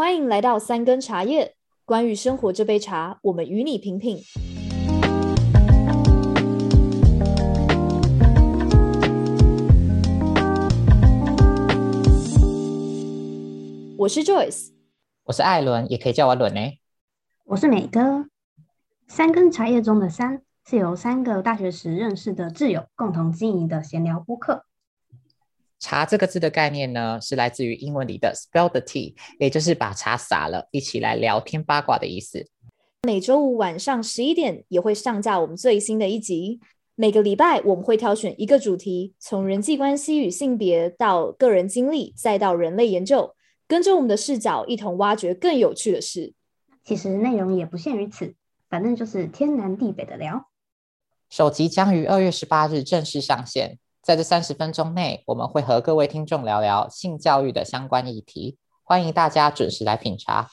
[0.00, 4.16] 欢迎来到三根茶叶，关于生活这杯茶，我们与你品品。
[13.98, 14.70] 我是 Joyce，
[15.24, 16.60] 我是艾伦，也可以叫我伦呢。
[17.44, 18.24] 我是美哥。
[19.06, 24.64] 三根茶叶中的三是由三个大学时认识的挚友共同经营的闲聊播客。
[25.80, 32.46] 茶这个字的概念呢，是来自于英文里的 spill the tea，也就是把茶洒了，一起来聊天八卦的意思。
[33.02, 36.60] 每周五晚上十一点也会上架我们最新的一集。
[36.94, 43.34] 每个礼拜我们会挑选一个主题，从人际关系与性别到个人经历，再到人类研究，
[43.66, 46.34] 跟着我们的视角一同挖掘更有趣的事。
[46.84, 48.34] 其实内容也不限于此。
[48.68, 50.48] 反正就是天南地北的聊。
[51.28, 60.48] 首集将于二月十八日正式上线，在这三十分钟内，我们会和各位听众聊聊性教育的相关议题，欢迎大家准时来品茶。